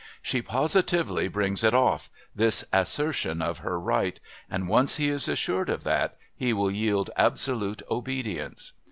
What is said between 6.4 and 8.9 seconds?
will yield absolute obedience.